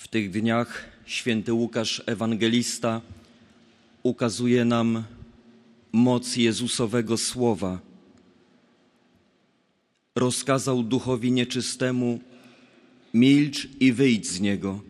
[0.00, 3.00] W tych dniach święty Łukasz Ewangelista
[4.02, 5.04] ukazuje nam
[5.92, 7.80] moc Jezusowego Słowa.
[10.14, 12.20] Rozkazał duchowi nieczystemu:
[13.14, 14.80] Milcz i wyjdź z niego.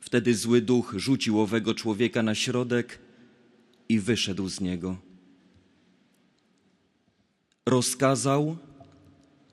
[0.00, 2.98] Wtedy zły duch rzucił owego człowieka na środek
[3.88, 4.96] i wyszedł z niego.
[7.66, 8.56] Rozkazał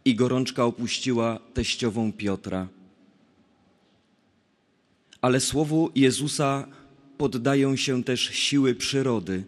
[0.05, 2.74] i gorączka opuściła teściową Piotra.
[5.25, 6.67] Ale słowu Jezusa
[7.17, 9.43] poddają się też siły przyrody.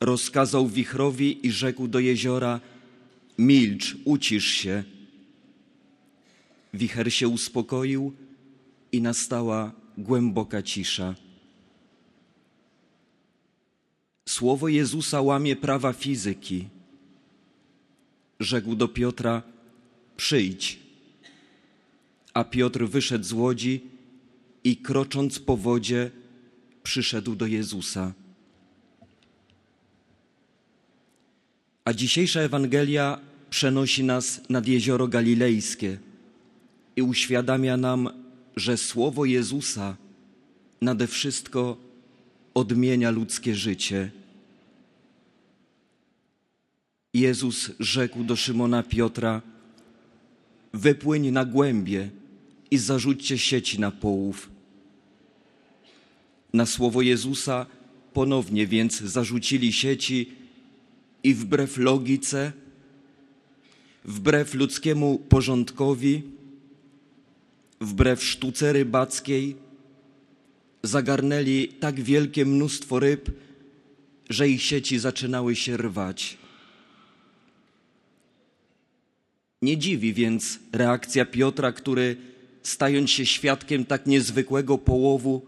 [0.00, 2.60] Rozkazał wichrowi i rzekł do jeziora:
[3.38, 4.84] Milcz, ucisz się.
[6.74, 8.12] Wicher się uspokoił
[8.92, 11.14] i nastała głęboka cisza.
[14.28, 16.68] Słowo Jezusa łamie prawa fizyki.
[18.40, 19.42] Rzekł do Piotra:
[20.16, 20.81] Przyjdź.
[22.34, 23.80] A Piotr wyszedł z łodzi
[24.64, 26.10] i krocząc po wodzie,
[26.82, 28.12] przyszedł do Jezusa.
[31.84, 33.18] A dzisiejsza Ewangelia
[33.50, 35.98] przenosi nas nad jezioro galilejskie
[36.96, 38.08] i uświadamia nam,
[38.56, 39.96] że słowo Jezusa
[40.80, 41.76] nade wszystko
[42.54, 44.10] odmienia ludzkie życie.
[47.14, 49.42] Jezus rzekł do Szymona Piotra:
[50.72, 52.10] Wypłyń na głębie
[52.72, 54.50] i zarzućcie sieci na połów.
[56.52, 57.66] Na słowo Jezusa
[58.12, 60.32] ponownie więc zarzucili sieci
[61.24, 62.52] i wbrew logice,
[64.04, 66.22] wbrew ludzkiemu porządkowi,
[67.80, 69.56] wbrew sztuce rybackiej,
[70.82, 73.30] zagarnęli tak wielkie mnóstwo ryb,
[74.30, 76.38] że ich sieci zaczynały się rwać.
[79.62, 82.31] Nie dziwi więc reakcja Piotra, który,
[82.62, 85.42] stając się świadkiem tak niezwykłego połowu,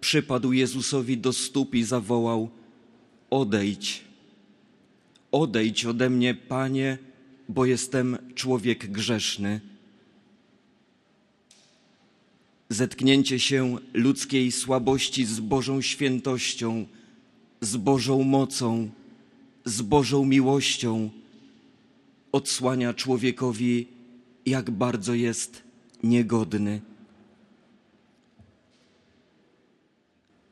[0.00, 2.50] przypadł Jezusowi do stóp i zawołał:
[3.30, 4.04] Odejdź,
[5.32, 6.98] odejdź ode mnie, panie,
[7.48, 9.60] bo jestem człowiek grzeszny.
[12.68, 16.86] Zetknięcie się ludzkiej słabości z Bożą świętością,
[17.60, 18.90] z Bożą mocą,
[19.64, 21.10] z Bożą miłością
[22.32, 23.86] odsłania człowiekowi,
[24.46, 25.69] jak bardzo jest
[26.02, 26.80] niegodny.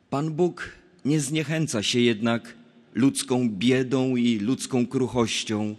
[0.09, 0.69] Pan Bóg
[1.05, 2.55] nie zniechęca się jednak
[2.93, 5.75] ludzką biedą i ludzką kruchością.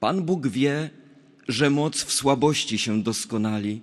[0.00, 0.90] Pan Bóg wie,
[1.48, 3.80] że moc w słabości się doskonali.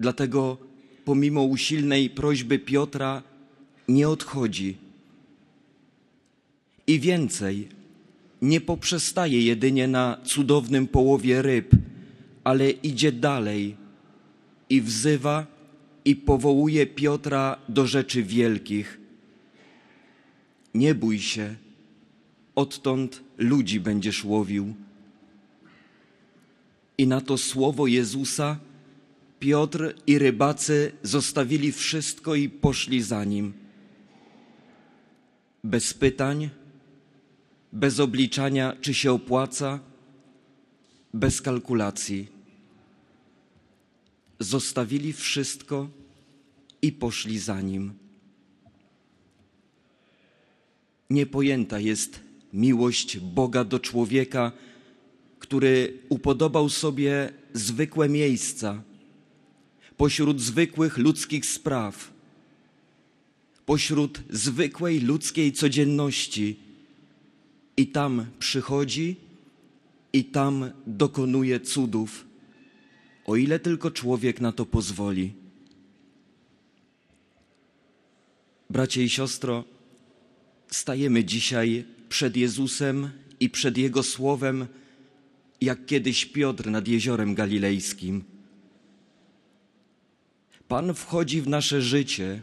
[0.00, 0.58] Dlatego,
[1.04, 3.22] pomimo usilnej prośby Piotra,
[3.88, 4.76] nie odchodzi.
[6.86, 7.68] I więcej,
[8.42, 11.76] nie poprzestaje jedynie na cudownym połowie ryb,
[12.44, 13.76] ale idzie dalej
[14.70, 15.46] i wzywa
[16.04, 19.00] i powołuje Piotra do rzeczy wielkich.
[20.74, 21.54] Nie bój się,
[22.54, 24.74] odtąd ludzi będziesz łowił.
[26.98, 28.58] I na to słowo Jezusa
[29.40, 33.52] Piotr i rybacy zostawili wszystko i poszli za nim.
[35.64, 36.50] Bez pytań,
[37.72, 39.80] bez obliczania, czy się opłaca,
[41.14, 42.28] bez kalkulacji.
[44.38, 45.88] Zostawili wszystko
[46.82, 47.92] i poszli za nim.
[51.10, 52.20] Niepojęta jest
[52.52, 54.52] miłość Boga do człowieka,
[55.38, 58.82] który upodobał sobie zwykłe miejsca
[59.96, 62.12] pośród zwykłych ludzkich spraw,
[63.66, 66.56] pośród zwykłej ludzkiej codzienności
[67.76, 69.16] i tam przychodzi
[70.12, 72.26] i tam dokonuje cudów,
[73.24, 75.32] o ile tylko człowiek na to pozwoli.
[78.70, 79.64] Bracie i siostro,
[80.70, 84.66] stajemy dzisiaj przed Jezusem i przed Jego słowem,
[85.60, 88.24] jak kiedyś Piotr nad jeziorem galilejskim.
[90.68, 92.42] Pan wchodzi w nasze życie,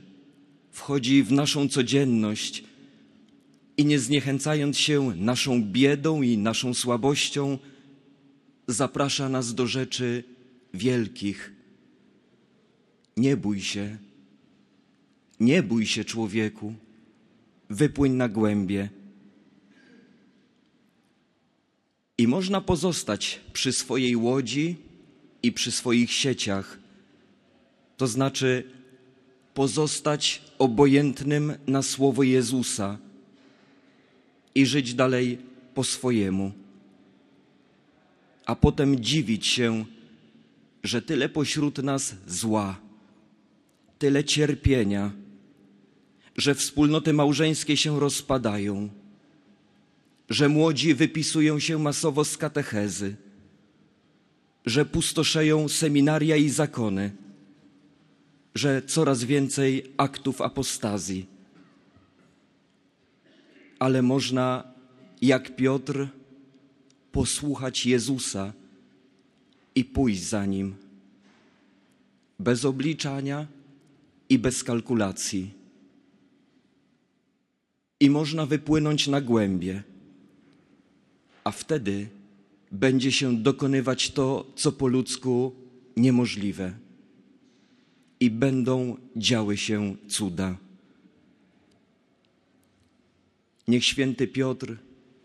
[0.72, 2.64] wchodzi w naszą codzienność
[3.80, 7.58] i nie zniechęcając się naszą biedą i naszą słabością,
[8.68, 10.24] zaprasza nas do rzeczy
[10.74, 11.54] wielkich.
[13.18, 13.98] Nie bój się,
[15.40, 16.74] nie bój się, człowieku,
[17.70, 18.90] wypłyń na głębie.
[22.18, 24.76] I można pozostać przy swojej łodzi
[25.44, 26.80] i przy swoich sieciach,
[27.98, 28.64] to znaczy
[29.54, 33.09] pozostać obojętnym na słowo Jezusa
[34.56, 35.38] i żyć dalej
[35.74, 36.52] po swojemu,
[38.46, 39.86] a potem dziwić się,
[40.84, 42.80] że tyle pośród nas zła,
[44.00, 45.12] tyle cierpienia,
[46.38, 48.90] że wspólnoty małżeńskie się rozpadają,
[50.30, 53.16] że młodzi wypisują się masowo z katechezy,
[54.66, 57.12] że pustoszeją seminaria i zakony,
[58.56, 61.39] że coraz więcej aktów apostazji.
[63.80, 64.64] Ale można,
[65.22, 66.08] jak Piotr,
[67.12, 68.54] posłuchać Jezusa
[69.76, 70.76] i pójść za Nim,
[72.40, 73.48] bez obliczania
[74.30, 75.54] i bez kalkulacji.
[78.00, 79.84] I można wypłynąć na głębie,
[81.44, 82.08] a wtedy
[82.72, 85.56] będzie się dokonywać to, co po ludzku
[85.98, 86.74] niemożliwe.
[88.20, 90.58] I będą działy się cuda.
[93.70, 94.78] Niech święty Piotr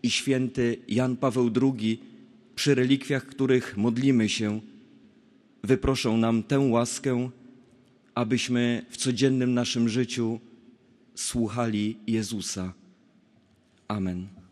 [0.03, 2.01] i święty Jan Paweł II,
[2.55, 4.61] przy relikwiach których modlimy się,
[5.63, 7.29] wyproszą nam tę łaskę,
[8.15, 10.39] abyśmy w codziennym naszym życiu
[11.15, 12.73] słuchali Jezusa.
[13.87, 14.44] Amen.